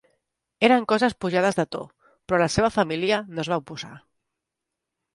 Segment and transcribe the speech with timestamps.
[0.67, 1.83] Eren coses pujades de to,
[2.27, 3.95] però la seva família no es va oposar.